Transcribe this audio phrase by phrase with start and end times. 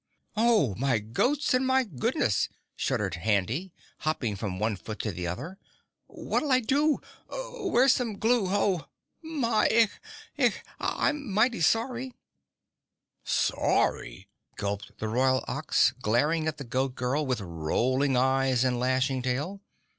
[0.35, 5.59] "Oh my goats and my goodness!" shuddered Handy hopping from one foot to the other.
[6.07, 6.99] "What'll I do?
[7.29, 8.45] Where's some glue?
[8.47, 8.87] Oh
[9.21, 9.91] My igh
[10.39, 10.53] igh!
[10.79, 12.15] I'm mighty sorry!"
[13.23, 19.21] "Sorry!" gulped the Royal Ox, glaring at the Goat Girl with rolling eyes and lashing
[19.21, 19.61] tail.